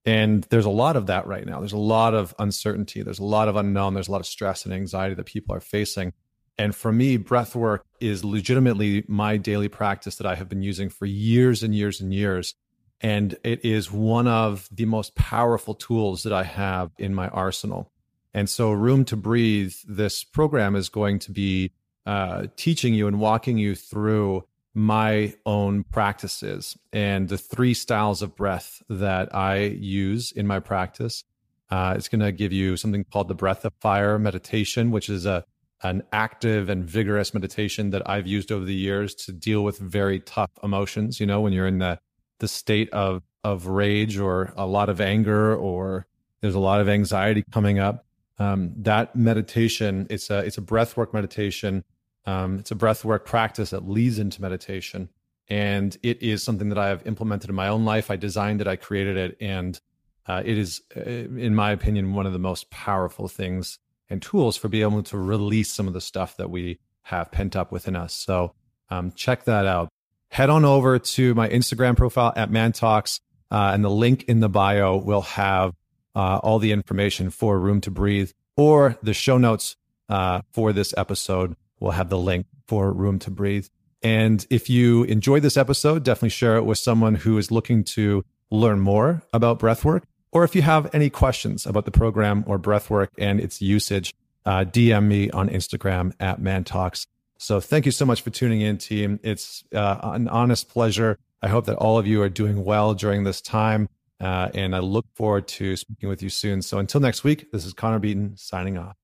And 0.06 0.46
there's 0.46 0.64
a 0.64 0.70
lot 0.70 0.96
of 0.96 1.08
that 1.08 1.28
right 1.28 1.46
now. 1.46 1.60
There's 1.60 1.74
a 1.74 1.78
lot 1.78 2.14
of 2.14 2.34
uncertainty. 2.40 3.04
There's 3.04 3.20
a 3.20 3.26
lot 3.26 3.50
of 3.50 3.58
unknown. 3.58 3.96
There's 3.96 4.08
a 4.08 4.14
lot 4.14 4.22
of 4.22 4.26
stress 4.26 4.64
and 4.64 4.74
anxiety 4.74 5.16
that 5.16 5.26
people 5.26 5.54
are 5.54 5.60
facing. 5.60 6.14
And 6.58 6.74
for 6.74 6.94
me, 6.94 7.18
breath 7.18 7.58
work 7.58 7.84
is 8.00 8.24
legitimately 8.24 9.04
my 9.10 9.36
daily 9.36 9.68
practice 9.68 10.16
that 10.16 10.28
I 10.28 10.36
have 10.36 10.48
been 10.48 10.64
using 10.64 10.88
for 10.88 11.06
years 11.06 11.62
and 11.62 11.76
years 11.76 12.00
and 12.00 12.14
years 12.14 12.56
And 13.02 13.38
it 13.44 13.64
is 13.64 13.92
one 13.92 14.28
of 14.28 14.68
the 14.72 14.86
most 14.86 15.16
powerful 15.16 15.74
tools 15.74 16.24
that 16.24 16.34
I 16.34 16.44
have 16.44 16.92
in 16.98 17.14
my 17.14 17.30
arsenal. 17.30 17.92
And 18.34 18.50
so, 18.50 18.72
Room 18.72 19.06
to 19.06 19.16
Breathe, 19.16 19.74
this 19.88 20.24
program 20.24 20.76
is 20.76 20.90
going 20.90 21.20
to 21.20 21.32
be 21.32 21.72
uh, 22.06 22.48
teaching 22.56 22.94
you 22.94 23.08
and 23.08 23.20
walking 23.20 23.58
you 23.58 23.76
through 23.76 24.44
my 24.74 25.34
own 25.46 25.84
practices 25.84 26.78
and 26.94 27.28
the 27.28 27.38
three 27.38 27.74
styles 27.74 28.22
of 28.22 28.36
breath 28.36 28.82
that 28.90 29.34
I 29.34 29.58
use 29.58 30.32
in 30.32 30.46
my 30.46 30.60
practice. 30.60 31.24
Uh, 31.72 31.94
it's 31.98 32.08
going 32.08 32.22
to 32.22 32.32
give 32.32 32.52
you 32.54 32.78
something 32.78 33.04
called 33.04 33.28
the 33.28 33.36
breath 33.36 33.66
of 33.66 33.74
fire 33.80 34.18
meditation, 34.20 34.92
which 34.92 35.10
is 35.10 35.26
a 35.26 35.44
an 35.82 36.04
active 36.12 36.68
and 36.68 36.84
vigorous 36.84 37.34
meditation 37.34 37.92
that 37.92 38.08
I've 38.10 38.28
used 38.28 38.52
over 38.52 38.66
the 38.66 38.74
years 38.74 39.16
to 39.16 39.32
deal 39.32 39.64
with 39.64 39.78
very 39.80 40.20
tough 40.20 40.52
emotions. 40.62 41.22
You 41.22 41.26
know, 41.26 41.40
when 41.40 41.54
you're 41.54 41.68
in 41.68 41.78
the 41.78 42.00
the 42.40 42.48
state 42.48 42.90
of 42.92 43.24
of 43.44 43.68
rage 43.68 44.18
or 44.18 44.54
a 44.58 44.66
lot 44.66 44.90
of 44.90 45.00
anger 45.00 45.56
or 45.56 46.06
there's 46.42 46.56
a 46.56 46.60
lot 46.60 46.82
of 46.82 46.90
anxiety 46.90 47.44
coming 47.52 47.80
up. 47.80 48.06
Um, 48.38 48.74
that 48.78 49.16
meditation, 49.16 50.08
it's 50.10 50.30
a 50.30 50.40
it's 50.40 50.58
a 50.58 50.62
breath 50.62 50.96
work 50.96 51.14
meditation. 51.14 51.84
Um, 52.26 52.60
it's 52.60 52.72
a 52.72 52.76
breath 52.76 53.04
work 53.04 53.26
practice 53.26 53.72
that 53.72 53.88
leads 53.88 54.20
into 54.20 54.42
meditation, 54.42 55.10
and 55.50 55.98
it 56.04 56.22
is 56.22 56.44
something 56.44 56.70
that 56.70 56.78
I 56.78 56.88
have 56.88 57.06
implemented 57.06 57.50
in 57.50 57.56
my 57.56 57.68
own 57.68 57.84
life. 57.86 58.10
I 58.10 58.16
designed 58.16 58.62
it, 58.62 58.68
I 58.68 58.76
created 58.76 59.18
it, 59.18 59.38
and 59.42 59.80
uh, 60.26 60.44
it 60.46 60.58
is, 60.58 60.82
uh, 60.96 61.02
in 61.02 61.56
my 61.56 61.72
opinion, 61.72 62.14
one 62.14 62.26
of 62.26 62.34
the 62.34 62.40
most 62.40 62.70
powerful 62.70 63.28
things 63.28 63.80
and 64.10 64.22
tools 64.22 64.56
for 64.58 64.70
being 64.70 64.84
able 64.84 65.04
to 65.04 65.18
release 65.18 65.72
some 65.72 65.88
of 65.88 65.94
the 65.94 66.02
stuff 66.02 66.38
that 66.38 66.50
we 66.50 66.80
have 67.04 67.32
pent 67.32 67.56
up 67.56 67.72
within 67.72 67.96
us. 67.96 68.14
So 68.14 68.54
um, 68.90 69.12
check 69.12 69.44
that 69.46 69.66
out. 69.66 69.90
Head 70.30 70.50
on 70.50 70.64
over 70.64 71.00
to 71.00 71.34
my 71.34 71.50
Instagram 71.50 71.98
profile 71.98 72.34
at 72.36 72.52
Man 72.52 72.72
Talks, 72.72 73.20
uh, 73.52 73.72
and 73.74 73.84
the 73.84 73.90
link 73.90 74.26
in 74.26 74.40
the 74.40 74.50
bio 74.50 74.98
will 74.98 75.22
have 75.22 75.74
uh, 76.16 76.38
all 76.38 76.60
the 76.60 76.72
information 76.72 77.30
for 77.30 77.60
Room 77.60 77.82
to 77.82 77.92
Breathe, 77.92 78.32
or 78.56 78.98
the 79.02 79.14
show 79.14 79.38
notes 79.38 79.76
uh, 80.08 80.42
for 80.52 80.74
this 80.74 80.94
episode 80.98 81.56
will 81.80 81.92
have 81.92 82.10
the 82.10 82.18
link 82.18 82.46
for 82.68 82.92
Room 82.92 83.20
to 83.20 83.32
Breathe. 83.32 83.68
And 84.02 84.46
if 84.50 84.70
you 84.70 85.04
enjoyed 85.04 85.42
this 85.42 85.58
episode, 85.58 86.04
definitely 86.04 86.30
share 86.30 86.58
it 86.58 86.64
with 86.64 86.78
someone 86.78 87.16
who 87.16 87.38
is 87.38 87.52
looking 87.52 87.84
to 87.86 88.24
learn 88.52 88.80
more 88.80 89.24
about 89.34 89.60
breathwork. 89.60 90.04
Or 90.32 90.44
if 90.44 90.56
you 90.56 90.62
have 90.62 90.94
any 90.94 91.10
questions 91.10 91.66
about 91.66 91.86
the 91.86 91.92
program 91.92 92.44
or 92.48 92.60
breathwork 92.60 93.10
and 93.18 93.40
its 93.40 93.62
usage, 93.62 94.14
uh, 94.46 94.64
DM 94.64 95.06
me 95.06 95.30
on 95.32 95.50
Instagram 95.50 96.14
at 96.20 96.40
Man 96.40 96.64
Talks. 96.64 97.08
So 97.40 97.62
thank 97.62 97.86
you 97.86 97.92
so 97.94 98.06
much 98.06 98.22
for 98.22 98.30
tuning 98.30 98.62
in, 98.62 98.78
team. 98.78 99.20
It's 99.24 99.64
uh, 99.74 100.00
an 100.04 100.28
honest 100.28 100.68
pleasure. 100.70 101.18
I 101.42 101.48
hope 101.48 101.66
that 101.68 101.78
all 101.78 101.98
of 101.98 102.06
you 102.06 102.22
are 102.22 102.30
doing 102.30 102.66
well 102.66 102.94
during 102.94 103.24
this 103.24 103.42
time. 103.42 103.88
Uh, 104.20 104.50
and 104.54 104.76
I 104.76 104.80
look 104.80 105.06
forward 105.16 105.48
to 105.48 105.78
speaking 105.78 106.10
with 106.10 106.22
you 106.22 106.30
soon. 106.30 106.62
So 106.62 106.80
until 106.80 107.00
next 107.00 107.24
week, 107.24 107.50
this 107.54 107.66
is 107.66 107.72
Connor 107.74 108.00
Beaton 108.00 108.36
signing 108.36 108.78
off. 108.78 108.98